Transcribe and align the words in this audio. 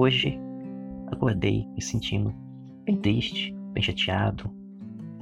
Hoje 0.00 0.38
acordei 1.08 1.66
me 1.74 1.82
sentindo 1.82 2.32
bem 2.84 2.96
triste, 2.98 3.52
bem 3.72 3.82
chateado. 3.82 4.48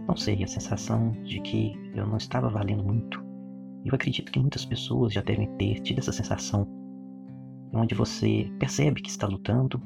Não 0.07 0.15
sei, 0.15 0.45
a 0.45 0.47
sensação 0.47 1.13
de 1.25 1.41
que 1.41 1.73
eu 1.95 2.07
não 2.07 2.19
estava 2.19 2.51
valendo 2.51 2.85
muito. 2.85 3.25
Eu 3.87 3.95
acredito 3.95 4.31
que 4.31 4.39
muitas 4.39 4.67
pessoas 4.67 5.15
já 5.15 5.23
devem 5.23 5.49
ter 5.57 5.81
tido 5.81 6.01
essa 6.01 6.13
sensação, 6.13 6.69
onde 7.73 7.95
você 7.95 8.53
percebe 8.59 9.01
que 9.01 9.09
está 9.09 9.27
lutando, 9.27 9.81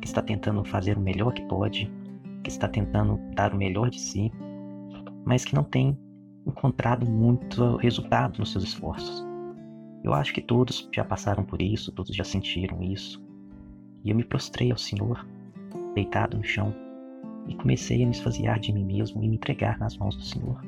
que 0.00 0.08
está 0.08 0.22
tentando 0.22 0.64
fazer 0.64 0.96
o 0.96 1.02
melhor 1.02 1.34
que 1.34 1.42
pode, 1.42 1.92
que 2.42 2.48
está 2.48 2.66
tentando 2.66 3.20
dar 3.34 3.52
o 3.52 3.58
melhor 3.58 3.90
de 3.90 4.00
si, 4.00 4.32
mas 5.22 5.44
que 5.44 5.54
não 5.54 5.64
tem 5.64 5.98
encontrado 6.46 7.04
muito 7.04 7.76
resultado 7.76 8.38
nos 8.38 8.52
seus 8.52 8.64
esforços. 8.64 9.22
Eu 10.02 10.14
acho 10.14 10.32
que 10.32 10.40
todos 10.40 10.88
já 10.94 11.04
passaram 11.04 11.44
por 11.44 11.60
isso, 11.60 11.92
todos 11.92 12.16
já 12.16 12.24
sentiram 12.24 12.82
isso. 12.82 13.28
E 14.04 14.10
eu 14.10 14.16
me 14.16 14.24
prostrei 14.24 14.70
ao 14.70 14.78
Senhor, 14.78 15.26
deitado 15.94 16.36
no 16.36 16.44
chão, 16.44 16.74
e 17.46 17.54
comecei 17.54 18.02
a 18.02 18.06
me 18.06 18.12
esvaziar 18.12 18.58
de 18.58 18.72
mim 18.72 18.84
mesmo 18.84 19.22
e 19.22 19.28
me 19.28 19.36
entregar 19.36 19.78
nas 19.78 19.96
mãos 19.96 20.16
do 20.16 20.22
Senhor, 20.22 20.60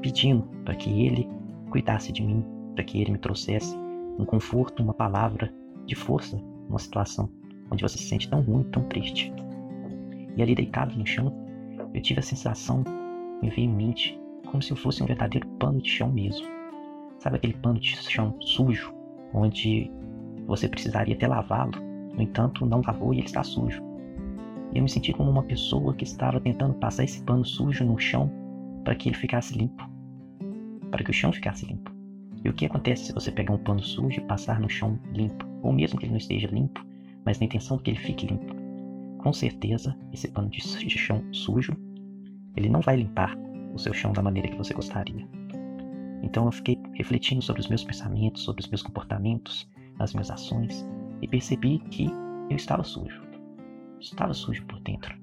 pedindo 0.00 0.42
para 0.64 0.74
que 0.74 1.06
Ele 1.06 1.28
cuidasse 1.70 2.12
de 2.12 2.22
mim, 2.22 2.44
para 2.74 2.84
que 2.84 3.00
Ele 3.00 3.12
me 3.12 3.18
trouxesse 3.18 3.76
um 4.18 4.24
conforto, 4.24 4.82
uma 4.82 4.94
palavra 4.94 5.52
de 5.86 5.94
força 5.94 6.36
numa 6.68 6.78
situação 6.78 7.28
onde 7.70 7.82
você 7.82 7.98
se 7.98 8.04
sente 8.04 8.28
tão 8.28 8.40
ruim, 8.40 8.62
tão 8.64 8.82
triste. 8.84 9.32
E 10.36 10.42
ali 10.42 10.54
deitado 10.54 10.96
no 10.96 11.06
chão, 11.06 11.32
eu 11.92 12.00
tive 12.00 12.20
a 12.20 12.22
sensação, 12.22 12.82
me 13.42 13.50
veio 13.50 13.68
em 13.68 13.74
mente, 13.74 14.18
como 14.46 14.62
se 14.62 14.72
eu 14.72 14.76
fosse 14.76 15.02
um 15.02 15.06
verdadeiro 15.06 15.46
pano 15.58 15.80
de 15.80 15.88
chão 15.88 16.10
mesmo. 16.10 16.46
Sabe 17.18 17.36
aquele 17.36 17.54
pano 17.54 17.78
de 17.78 17.96
chão 17.96 18.36
sujo, 18.40 18.92
onde 19.32 19.90
você 20.46 20.68
precisaria 20.68 21.14
até 21.14 21.26
lavá-lo, 21.26 21.72
no 22.16 22.22
entanto 22.22 22.66
não 22.66 22.82
lavou 22.86 23.12
e 23.12 23.18
ele 23.18 23.26
está 23.26 23.42
sujo. 23.42 23.82
E 24.72 24.78
eu 24.78 24.82
me 24.82 24.88
senti 24.88 25.12
como 25.12 25.30
uma 25.30 25.42
pessoa 25.42 25.94
que 25.94 26.04
estava 26.04 26.40
tentando 26.40 26.74
passar 26.74 27.04
esse 27.04 27.22
pano 27.22 27.44
sujo 27.44 27.84
no 27.84 27.98
chão 27.98 28.30
para 28.82 28.94
que 28.94 29.08
ele 29.08 29.16
ficasse 29.16 29.56
limpo, 29.56 29.88
para 30.90 31.02
que 31.02 31.10
o 31.10 31.14
chão 31.14 31.32
ficasse 31.32 31.66
limpo. 31.66 31.92
E 32.44 32.48
o 32.48 32.52
que 32.52 32.66
acontece 32.66 33.06
se 33.06 33.12
você 33.12 33.30
pegar 33.30 33.54
um 33.54 33.58
pano 33.58 33.82
sujo 33.82 34.20
e 34.20 34.24
passar 34.24 34.60
no 34.60 34.68
chão 34.68 34.98
limpo, 35.12 35.46
ou 35.62 35.72
mesmo 35.72 35.98
que 35.98 36.04
ele 36.04 36.12
não 36.12 36.18
esteja 36.18 36.48
limpo, 36.48 36.84
mas 37.24 37.38
na 37.38 37.46
intenção 37.46 37.76
de 37.76 37.84
que 37.84 37.90
ele 37.90 37.98
fique 37.98 38.26
limpo? 38.26 38.54
Com 39.18 39.32
certeza, 39.32 39.96
esse 40.12 40.28
pano 40.28 40.50
de 40.50 40.60
chão 40.60 41.24
sujo, 41.32 41.74
ele 42.54 42.68
não 42.68 42.80
vai 42.80 42.96
limpar 42.96 43.34
o 43.72 43.78
seu 43.78 43.94
chão 43.94 44.12
da 44.12 44.22
maneira 44.22 44.48
que 44.48 44.58
você 44.58 44.74
gostaria. 44.74 45.26
Então 46.22 46.44
eu 46.46 46.52
fiquei 46.52 46.78
refletindo 46.92 47.40
sobre 47.42 47.60
os 47.60 47.68
meus 47.68 47.82
pensamentos, 47.82 48.42
sobre 48.42 48.62
os 48.62 48.68
meus 48.68 48.82
comportamentos, 48.82 49.68
as 49.98 50.12
minhas 50.12 50.30
ações 50.30 50.86
e 51.22 51.28
percebi 51.28 51.78
que 51.90 52.06
eu 52.50 52.56
estava 52.56 52.84
sujo. 52.84 53.22
Estava 54.00 54.34
sujo 54.34 54.64
por 54.66 54.80
dentro. 54.80 55.14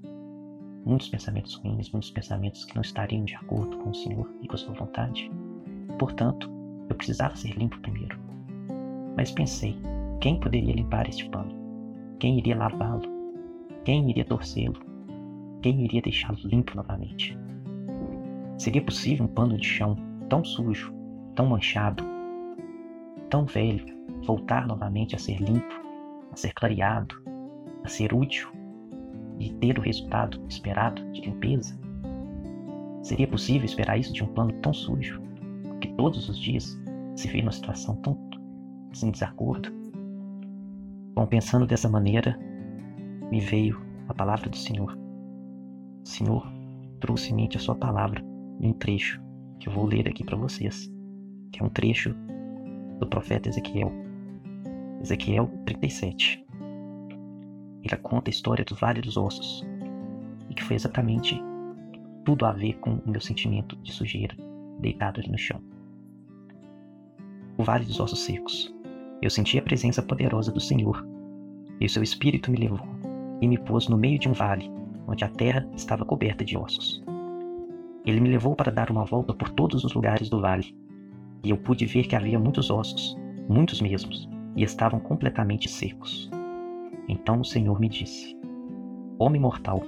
Muitos 0.86 1.10
pensamentos 1.10 1.56
ruins, 1.56 1.92
muitos 1.92 2.10
pensamentos 2.10 2.66
que 2.66 2.76
não 2.76 2.82
estariam 2.82 3.24
de 3.24 3.36
acordo 3.36 3.78
com 3.78 3.92
o 3.92 3.96
Senhor 3.96 4.28
e 4.42 4.48
com 4.48 4.56
a 4.56 4.58
sua 4.58 4.74
vontade. 4.74 5.32
Portanto, 6.00 6.50
eu 6.90 6.96
precisava 6.96 7.36
ser 7.36 7.56
limpo 7.58 7.80
primeiro. 7.80 8.18
Mas 9.16 9.32
pensei, 9.32 9.78
quem 10.20 10.40
poderia 10.40 10.74
limpar 10.74 11.08
este 11.08 11.30
pano? 11.30 11.54
Quem 12.20 12.40
iria 12.40 12.58
lavá-lo? 12.58 13.04
Quem 13.86 14.10
iria 14.10 14.26
torcê-lo? 14.26 14.80
Quem 15.62 15.84
iria 15.84 16.02
deixá-lo 16.02 16.40
limpo 16.44 16.76
novamente? 16.76 17.38
Seria 18.58 18.82
possível 18.82 19.26
um 19.26 19.30
pano 19.30 19.58
de 19.58 19.66
chão 19.66 19.96
tão 20.30 20.44
sujo, 20.44 20.94
tão 21.36 21.48
manchado, 21.48 22.04
tão 23.30 23.46
velho, 23.46 24.01
voltar 24.26 24.68
novamente 24.68 25.16
a 25.16 25.20
ser 25.20 25.38
limpo, 25.38 25.74
a 26.32 26.36
ser 26.36 26.54
clareado, 26.54 27.16
a 27.84 27.88
ser 27.88 28.14
útil 28.14 28.50
e 29.40 29.52
ter 29.54 29.78
o 29.78 29.82
resultado 29.82 30.42
esperado 30.48 31.04
de 31.12 31.22
limpeza? 31.22 31.80
Seria 33.02 33.28
possível 33.28 33.66
esperar 33.66 33.98
isso 33.98 34.14
de 34.14 34.24
um 34.24 34.28
pano 34.28 34.54
tão 34.62 34.74
sujo, 34.74 35.22
que 35.80 35.94
todos 35.94 36.30
os 36.30 36.38
dias 36.38 36.80
se 37.16 37.28
vê 37.28 37.42
numa 37.42 37.52
situação 37.52 37.96
tão 37.98 38.18
sem 38.94 39.12
desacordo? 39.12 39.72
Bom, 41.16 41.26
pensando 41.26 41.66
dessa 41.66 41.90
maneira, 41.90 42.38
me 43.32 43.40
veio 43.40 43.82
a 44.08 44.14
palavra 44.14 44.50
do 44.50 44.58
Senhor. 44.58 44.98
O 46.04 46.08
Senhor 46.08 46.48
trouxe 47.00 47.32
em 47.32 47.36
mente 47.36 47.58
a 47.58 47.60
sua 47.60 47.76
palavra 47.76 48.24
em 48.60 48.70
um 48.70 48.74
trecho 48.74 49.22
que 49.60 49.68
eu 49.68 49.74
vou 49.74 49.86
ler 49.86 50.08
aqui 50.08 50.24
para 50.24 50.38
vocês, 50.38 50.92
que 51.52 51.62
é 51.62 51.66
um 51.66 51.70
trecho 51.70 52.16
do 53.00 53.08
profeta 53.08 53.50
Ezequiel. 53.50 53.92
Ezequiel 55.02 55.48
37. 55.66 56.46
Ele 57.84 57.98
conta 58.04 58.30
a 58.30 58.32
história 58.32 58.64
do 58.64 58.76
Vale 58.76 59.02
dos 59.02 59.18
Ossos, 59.18 59.66
e 60.48 60.54
que 60.54 60.64
foi 60.64 60.76
exatamente 60.76 61.42
tudo 62.24 62.46
a 62.46 62.52
ver 62.52 62.74
com 62.74 62.92
o 62.94 63.10
meu 63.10 63.20
sentimento 63.20 63.76
de 63.78 63.92
sujeira 63.92 64.36
deitado 64.80 65.20
ali 65.20 65.32
no 65.32 65.40
chão. 65.40 65.60
O 67.58 67.64
Vale 67.64 67.84
dos 67.84 68.00
Ossos 68.00 68.20
Secos. 68.20 68.72
Eu 69.24 69.32
senti 69.32 69.58
a 69.58 69.64
presença 69.64 70.04
poderosa 70.04 70.52
do 70.52 70.60
Senhor, 70.60 71.04
e 71.80 71.86
o 71.86 71.90
seu 71.90 72.04
espírito 72.04 72.52
me 72.52 72.58
levou 72.58 72.88
e 73.42 73.48
me 73.48 73.58
pôs 73.58 73.88
no 73.88 73.98
meio 73.98 74.20
de 74.20 74.30
um 74.30 74.34
vale, 74.34 74.72
onde 75.08 75.26
a 75.26 75.30
terra 75.30 75.68
estava 75.76 76.06
coberta 76.06 76.46
de 76.46 76.56
ossos. 76.56 77.04
Ele 78.06 78.20
me 78.20 78.30
levou 78.30 78.56
para 78.56 78.72
dar 78.72 78.92
uma 78.92 79.04
volta 79.04 79.34
por 79.34 79.50
todos 79.50 79.84
os 79.84 79.96
lugares 79.96 80.30
do 80.30 80.40
vale, 80.40 80.76
e 81.44 81.50
eu 81.50 81.58
pude 81.58 81.88
ver 81.88 82.04
que 82.04 82.16
havia 82.16 82.38
muitos 82.38 82.70
ossos, 82.70 83.18
muitos 83.50 83.82
mesmos, 83.82 84.30
e 84.56 84.64
estavam 84.64 85.00
completamente 85.00 85.70
secos. 85.70 86.30
Então 87.08 87.42
o 87.42 87.46
Senhor 87.46 87.80
me 87.80 87.90
disse: 87.90 88.38
Homem 89.18 89.42
mortal, 89.42 89.84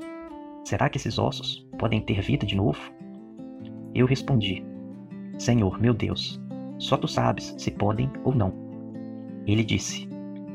será 0.63 0.90
que 0.90 0.97
esses 0.97 1.18
ossos 1.18 1.68
podem 1.78 2.01
ter 2.01 2.22
vida 2.22 2.46
de 2.46 2.56
novo? 2.56 2.79
Eu 3.94 4.06
respondi: 4.06 4.63
Senhor, 5.38 5.79
meu 5.79 5.94
Deus, 5.94 6.41
só 6.78 6.97
tu 6.97 7.07
sabes 7.07 7.56
se 7.57 7.72
podem 7.72 8.09
ou 8.24 8.34
não. 8.34 8.53
Ele 9.46 9.63
disse: 9.63 10.07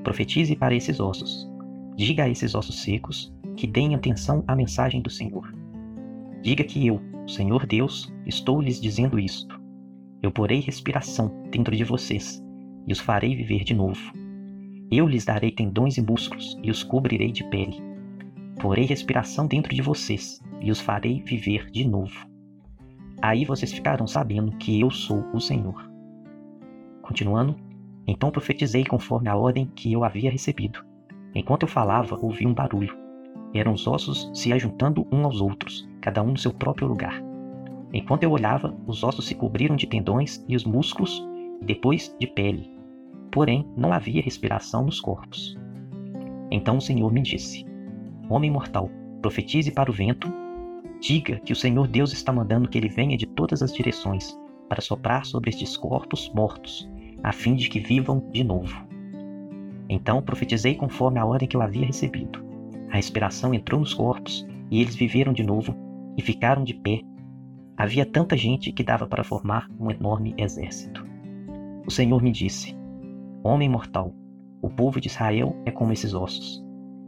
Profetize 0.02 0.54
para 0.56 0.75
esses 0.75 1.00
ossos. 1.00 1.48
Diga 1.96 2.25
a 2.25 2.28
esses 2.28 2.54
ossos 2.54 2.80
secos 2.80 3.32
que 3.56 3.66
deem 3.66 3.94
atenção 3.94 4.44
à 4.46 4.54
mensagem 4.54 5.02
do 5.02 5.10
Senhor. 5.10 5.52
Diga 6.42 6.62
que 6.62 6.86
eu, 6.86 7.00
Senhor 7.26 7.66
Deus, 7.66 8.12
estou 8.25 8.60
lhes 8.60 8.80
dizendo 8.80 9.19
isto. 9.19 9.60
Eu 10.22 10.30
porei 10.30 10.60
respiração 10.60 11.42
dentro 11.50 11.76
de 11.76 11.82
vocês 11.82 12.42
e 12.88 12.93
os 12.93 12.99
farei 12.99 13.37
viver 13.37 13.62
de 13.62 13.75
novo. 13.75 14.00
Eu 14.91 15.06
lhes 15.06 15.25
darei 15.25 15.53
tendões 15.53 15.99
e 15.99 16.03
músculos 16.03 16.59
e 16.62 16.71
os 16.71 16.82
cobrirei 16.82 17.31
de 17.31 17.44
pele. 17.44 17.76
Porei 18.60 18.84
respiração 18.87 19.47
dentro 19.47 19.75
de 19.75 19.82
vocês 19.82 20.43
e 20.60 20.71
os 20.71 20.81
farei 20.81 21.22
viver 21.22 21.71
de 21.71 21.87
novo. 21.87 22.26
Aí 23.21 23.44
vocês 23.44 23.72
ficarão 23.72 24.06
sabendo 24.06 24.56
que 24.56 24.81
eu 24.81 24.91
sou 24.91 25.25
o 25.32 25.41
Senhor. 25.41 25.88
Continuando, 27.03 27.54
então 28.06 28.31
profetizei 28.31 28.84
conforme 28.84 29.28
a 29.28 29.37
ordem 29.37 29.70
que 29.76 29.93
eu 29.93 30.03
havia 30.03 30.31
recebido. 30.31 30.84
Enquanto 31.34 31.65
eu 31.65 31.69
falava, 31.69 32.19
ouvi 32.20 32.47
um 32.47 32.55
barulho 32.55 33.06
eram 33.55 33.72
os 33.72 33.87
ossos 33.87 34.31
se 34.34 34.53
ajuntando 34.53 35.06
uns 35.10 35.25
aos 35.25 35.41
outros, 35.41 35.88
cada 36.00 36.22
um 36.22 36.32
no 36.32 36.38
seu 36.38 36.53
próprio 36.53 36.87
lugar. 36.87 37.22
Enquanto 37.93 38.22
eu 38.22 38.31
olhava, 38.31 38.76
os 38.87 39.03
ossos 39.03 39.26
se 39.26 39.34
cobriram 39.34 39.75
de 39.75 39.87
tendões 39.87 40.44
e 40.47 40.55
os 40.55 40.65
músculos, 40.65 41.26
e 41.60 41.65
depois 41.65 42.15
de 42.20 42.26
pele. 42.26 42.78
Porém, 43.38 43.65
não 43.76 43.93
havia 43.93 44.21
respiração 44.21 44.84
nos 44.84 45.00
corpos. 45.00 45.56
Então 46.50 46.78
o 46.78 46.81
Senhor 46.81 47.12
me 47.12 47.22
disse: 47.22 47.65
Homem 48.28 48.50
mortal, 48.50 48.91
profetize 49.22 49.71
para 49.71 49.88
o 49.88 49.94
vento, 49.94 50.28
diga 51.00 51.38
que 51.38 51.53
o 51.53 51.56
Senhor 51.56 51.87
Deus 51.87 52.12
está 52.12 52.32
mandando 52.32 52.69
que 52.69 52.76
ele 52.76 52.88
venha 52.88 53.16
de 53.16 53.26
todas 53.26 53.62
as 53.62 53.73
direções 53.73 54.37
para 54.69 54.81
soprar 54.81 55.25
sobre 55.25 55.50
estes 55.50 55.76
corpos 55.76 56.29
mortos, 56.35 56.90
a 57.23 57.31
fim 57.31 57.55
de 57.55 57.69
que 57.69 57.79
vivam 57.79 58.29
de 58.32 58.43
novo. 58.43 58.76
Então 59.88 60.20
profetizei 60.20 60.75
conforme 60.75 61.20
a 61.20 61.25
ordem 61.25 61.46
que 61.46 61.56
eu 61.56 61.62
havia 61.62 61.87
recebido. 61.87 62.44
A 62.90 62.96
respiração 62.96 63.55
entrou 63.55 63.79
nos 63.79 63.94
corpos 63.94 64.44
e 64.69 64.81
eles 64.81 64.96
viveram 64.96 65.32
de 65.32 65.44
novo 65.44 65.76
e 66.17 66.23
ficaram 66.23 66.64
de 66.64 66.75
pé. 66.75 67.02
Havia 67.76 68.05
tanta 68.05 68.37
gente 68.37 68.73
que 68.73 68.82
dava 68.82 69.06
para 69.06 69.23
formar 69.23 69.70
um 69.79 69.93
enorme 69.93 70.35
exército. 70.37 71.06
O 71.87 71.90
Senhor 71.93 72.20
me 72.20 72.32
disse: 72.32 72.76
Homem 73.43 73.69
mortal, 73.69 74.12
o 74.61 74.69
povo 74.69 75.00
de 75.00 75.06
Israel 75.06 75.55
é 75.64 75.70
como 75.70 75.93
esses 75.93 76.12
ossos. 76.12 76.64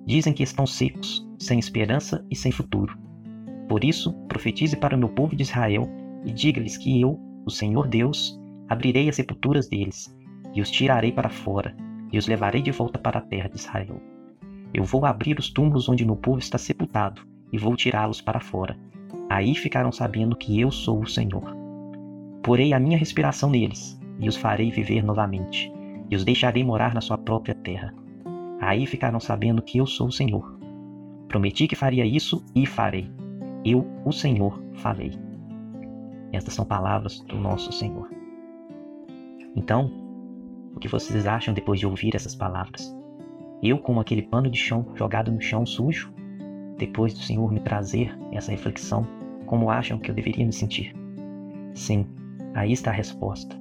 Dizem 0.06 0.32
que 0.32 0.44
estão 0.44 0.66
secos, 0.66 1.26
sem 1.38 1.58
esperança 1.58 2.24
e 2.30 2.36
sem 2.36 2.52
futuro. 2.52 2.96
Por 3.68 3.82
isso, 3.84 4.12
profetize 4.28 4.76
para 4.76 4.96
o 4.96 4.98
meu 4.98 5.08
povo 5.08 5.34
de 5.34 5.42
Israel 5.42 5.88
e 6.24 6.32
diga-lhes 6.32 6.76
que 6.76 7.00
eu, 7.00 7.18
o 7.44 7.50
Senhor 7.50 7.88
Deus, 7.88 8.40
abrirei 8.68 9.08
as 9.08 9.16
sepulturas 9.16 9.68
deles 9.68 10.16
e 10.54 10.60
os 10.60 10.70
tirarei 10.70 11.10
para 11.10 11.28
fora 11.28 11.76
e 12.12 12.18
os 12.18 12.28
levarei 12.28 12.62
de 12.62 12.70
volta 12.70 12.98
para 12.98 13.18
a 13.18 13.22
terra 13.22 13.48
de 13.48 13.56
Israel. 13.56 14.00
Eu 14.72 14.84
vou 14.84 15.04
abrir 15.04 15.36
os 15.38 15.50
túmulos 15.50 15.88
onde 15.88 16.04
meu 16.04 16.16
povo 16.16 16.38
está 16.38 16.58
sepultado 16.58 17.22
e 17.52 17.58
vou 17.58 17.74
tirá-los 17.74 18.20
para 18.20 18.38
fora. 18.38 18.78
Aí 19.28 19.54
ficarão 19.56 19.90
sabendo 19.90 20.36
que 20.36 20.60
eu 20.60 20.70
sou 20.70 21.00
o 21.00 21.08
Senhor. 21.08 21.56
Porei 22.42 22.72
a 22.72 22.80
minha 22.80 22.98
respiração 22.98 23.50
neles 23.50 24.00
e 24.20 24.28
os 24.28 24.36
farei 24.36 24.70
viver 24.70 25.02
novamente, 25.02 25.72
e 26.10 26.16
os 26.16 26.24
deixarei 26.24 26.64
morar 26.64 26.92
na 26.92 27.00
sua 27.00 27.16
própria 27.16 27.54
terra. 27.54 27.94
Aí 28.60 28.84
ficarão 28.86 29.20
sabendo 29.20 29.62
que 29.62 29.78
eu 29.78 29.86
sou 29.86 30.08
o 30.08 30.12
Senhor. 30.12 30.58
Prometi 31.28 31.68
que 31.68 31.76
faria 31.76 32.04
isso 32.04 32.44
e 32.54 32.66
farei. 32.66 33.10
Eu, 33.64 33.86
o 34.04 34.12
Senhor, 34.12 34.60
falei. 34.74 35.12
Estas 36.32 36.54
são 36.54 36.64
palavras 36.64 37.20
do 37.20 37.36
nosso 37.36 37.72
Senhor. 37.72 38.10
Então, 39.54 39.90
o 40.74 40.80
que 40.80 40.88
vocês 40.88 41.26
acham 41.26 41.54
depois 41.54 41.78
de 41.78 41.86
ouvir 41.86 42.14
essas 42.14 42.34
palavras? 42.34 42.94
Eu, 43.62 43.78
como 43.78 44.00
aquele 44.00 44.22
pano 44.22 44.50
de 44.50 44.58
chão 44.58 44.86
jogado 44.94 45.30
no 45.30 45.40
chão 45.40 45.66
sujo, 45.66 46.12
depois 46.78 47.12
do 47.12 47.20
Senhor 47.20 47.52
me 47.52 47.60
trazer 47.60 48.16
essa 48.32 48.50
reflexão, 48.50 49.06
como 49.46 49.70
acham 49.70 49.98
que 49.98 50.10
eu 50.10 50.14
deveria 50.14 50.46
me 50.46 50.52
sentir? 50.52 50.94
Sim, 51.74 52.06
aí 52.54 52.72
está 52.72 52.90
a 52.90 52.94
resposta. 52.94 53.59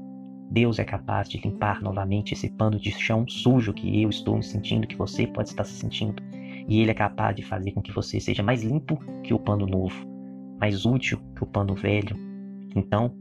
Deus 0.51 0.79
é 0.79 0.83
capaz 0.83 1.29
de 1.29 1.37
limpar 1.37 1.81
novamente 1.81 2.33
esse 2.33 2.49
pano 2.49 2.79
de 2.79 2.91
chão 2.91 3.27
sujo 3.27 3.71
que 3.71 4.01
eu 4.01 4.09
estou 4.09 4.35
me 4.35 4.43
sentindo, 4.43 4.87
que 4.87 4.95
você 4.95 5.27
pode 5.27 5.49
estar 5.49 5.63
se 5.63 5.73
sentindo. 5.73 6.23
E 6.67 6.81
Ele 6.81 6.89
é 6.89 6.93
capaz 6.93 7.35
de 7.35 7.43
fazer 7.43 7.71
com 7.71 7.81
que 7.81 7.91
você 7.91 8.19
seja 8.19 8.41
mais 8.41 8.63
limpo 8.63 8.97
que 9.23 9.33
o 9.33 9.39
pano 9.39 9.67
novo, 9.67 10.07
mais 10.59 10.85
útil 10.85 11.19
que 11.35 11.43
o 11.43 11.47
pano 11.47 11.75
velho. 11.75 12.17
Então, 12.75 13.13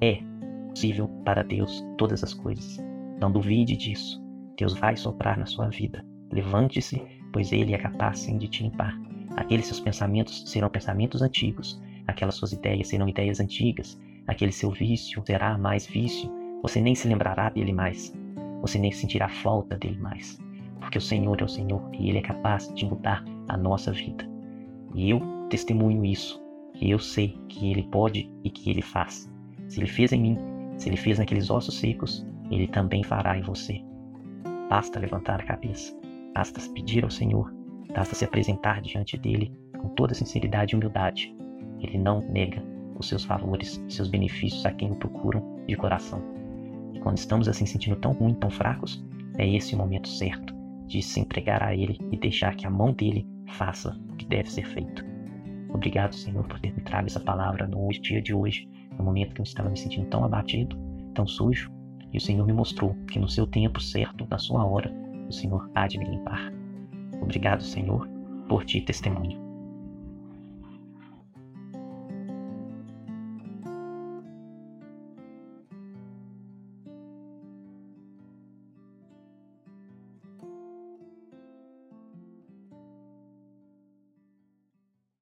é 0.00 0.20
possível 0.68 1.08
para 1.24 1.42
Deus 1.42 1.84
todas 1.98 2.22
as 2.22 2.32
coisas. 2.32 2.78
Não 3.20 3.32
duvide 3.32 3.76
disso. 3.76 4.22
Deus 4.56 4.74
vai 4.74 4.96
soprar 4.96 5.38
na 5.38 5.46
sua 5.46 5.68
vida. 5.68 6.04
Levante-se, 6.32 7.02
pois 7.32 7.50
Ele 7.52 7.74
é 7.74 7.78
capaz 7.78 8.20
sim 8.20 8.38
de 8.38 8.46
te 8.46 8.62
limpar. 8.62 8.96
Aqueles 9.36 9.66
seus 9.66 9.80
pensamentos 9.80 10.48
serão 10.48 10.68
pensamentos 10.68 11.22
antigos, 11.22 11.80
aquelas 12.06 12.34
suas 12.34 12.52
ideias 12.52 12.88
serão 12.88 13.08
ideias 13.08 13.40
antigas, 13.40 13.98
aquele 14.26 14.52
seu 14.52 14.70
vício 14.70 15.22
será 15.24 15.56
mais 15.56 15.86
vício, 15.86 16.30
você 16.62 16.80
nem 16.80 16.94
se 16.94 17.08
lembrará 17.08 17.48
dele 17.48 17.72
mais, 17.72 18.14
você 18.60 18.78
nem 18.78 18.92
sentirá 18.92 19.28
falta 19.28 19.76
dele 19.76 19.98
mais, 19.98 20.38
porque 20.80 20.98
o 20.98 21.00
Senhor 21.00 21.40
é 21.40 21.44
o 21.44 21.48
Senhor 21.48 21.82
e 21.98 22.08
Ele 22.08 22.18
é 22.18 22.22
capaz 22.22 22.72
de 22.74 22.84
mudar 22.84 23.24
a 23.48 23.56
nossa 23.56 23.92
vida. 23.92 24.28
E 24.94 25.10
eu 25.10 25.20
testemunho 25.48 26.04
isso, 26.04 26.40
que 26.74 26.90
eu 26.90 26.98
sei 26.98 27.38
que 27.48 27.70
Ele 27.70 27.84
pode 27.84 28.30
e 28.44 28.50
que 28.50 28.70
Ele 28.70 28.82
faz. 28.82 29.30
Se 29.68 29.80
Ele 29.80 29.86
fez 29.86 30.12
em 30.12 30.20
mim, 30.20 30.38
se 30.76 30.88
Ele 30.88 30.96
fez 30.96 31.18
naqueles 31.18 31.50
ossos 31.50 31.78
secos, 31.78 32.26
Ele 32.50 32.66
também 32.66 33.02
fará 33.02 33.38
em 33.38 33.42
você. 33.42 33.82
Basta 34.68 35.00
levantar 35.00 35.40
a 35.40 35.44
cabeça, 35.44 35.96
basta 36.34 36.60
pedir 36.72 37.04
ao 37.04 37.10
Senhor, 37.10 37.52
basta 37.94 38.14
se 38.14 38.24
apresentar 38.24 38.80
diante 38.80 39.16
dele 39.16 39.52
com 39.78 39.88
toda 39.90 40.14
sinceridade 40.14 40.74
e 40.74 40.76
humildade. 40.76 41.34
Ele 41.80 41.98
não 41.98 42.20
nega 42.20 42.62
os 42.98 43.08
seus 43.08 43.24
favores, 43.24 43.82
seus 43.88 44.08
benefícios 44.08 44.64
a 44.66 44.70
quem 44.70 44.92
o 44.92 44.96
procuram 44.96 45.42
de 45.66 45.74
coração. 45.74 46.39
E 46.94 47.00
quando 47.00 47.18
estamos 47.18 47.48
assim 47.48 47.66
sentindo 47.66 47.96
tão 47.96 48.12
ruim, 48.12 48.34
tão 48.34 48.50
fracos, 48.50 49.04
é 49.38 49.48
esse 49.48 49.74
o 49.74 49.78
momento 49.78 50.08
certo 50.08 50.54
de 50.86 51.02
se 51.02 51.20
entregar 51.20 51.62
a 51.62 51.74
Ele 51.74 51.98
e 52.10 52.16
deixar 52.16 52.54
que 52.56 52.66
a 52.66 52.70
mão 52.70 52.92
dele 52.92 53.26
faça 53.56 53.96
o 54.10 54.16
que 54.16 54.26
deve 54.26 54.50
ser 54.50 54.66
feito. 54.66 55.04
Obrigado, 55.72 56.14
Senhor, 56.14 56.44
por 56.46 56.58
ter 56.60 56.74
me 56.74 56.82
trago 56.82 57.06
essa 57.06 57.20
palavra 57.20 57.66
no 57.66 57.88
dia 57.88 58.20
de 58.20 58.34
hoje, 58.34 58.68
no 58.98 59.04
momento 59.04 59.34
que 59.34 59.40
eu 59.40 59.44
estava 59.44 59.70
me 59.70 59.78
sentindo 59.78 60.08
tão 60.08 60.24
abatido, 60.24 60.76
tão 61.14 61.26
sujo, 61.26 61.70
e 62.12 62.18
o 62.18 62.20
Senhor 62.20 62.44
me 62.44 62.52
mostrou 62.52 62.94
que 63.10 63.18
no 63.18 63.28
seu 63.28 63.46
tempo 63.46 63.80
certo, 63.80 64.26
na 64.28 64.38
sua 64.38 64.64
hora, 64.64 64.92
o 65.28 65.32
Senhor 65.32 65.70
há 65.74 65.86
de 65.86 65.98
me 65.98 66.06
limpar. 66.06 66.52
Obrigado, 67.22 67.62
Senhor, 67.62 68.08
por 68.48 68.64
ti 68.64 68.80
testemunho. 68.80 69.49